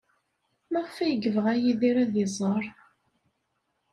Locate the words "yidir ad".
1.55-2.13